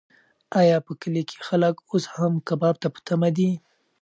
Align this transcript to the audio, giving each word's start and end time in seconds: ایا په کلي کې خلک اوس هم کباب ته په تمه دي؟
ایا 0.59 0.77
په 0.85 0.91
کلي 1.01 1.23
کې 1.29 1.37
خلک 1.47 1.75
اوس 1.89 2.03
هم 2.15 2.33
کباب 2.47 2.75
ته 2.83 2.87
په 2.93 2.99
تمه 3.07 3.29
دي؟ 3.37 3.49